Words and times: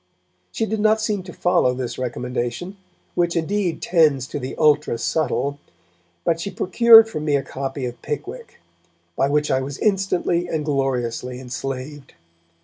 She 0.51 0.65
did 0.65 0.79
not 0.79 0.99
seem 0.99 1.21
to 1.21 1.31
follow 1.31 1.75
this 1.75 1.99
recommendation, 1.99 2.75
which 3.13 3.35
indeed 3.35 3.83
tends 3.83 4.25
to 4.29 4.39
the 4.39 4.55
ultra 4.57 4.97
subtle, 4.97 5.59
but 6.25 6.39
she 6.41 6.49
procured 6.49 7.07
for 7.07 7.19
me 7.19 7.35
a 7.35 7.43
copy 7.43 7.85
of 7.85 8.01
Pickwick, 8.01 8.59
by 9.15 9.29
which 9.29 9.51
I 9.51 9.61
was 9.61 9.77
instantly 9.77 10.47
and 10.47 10.65
gloriously 10.65 11.39
enslaved. 11.39 12.15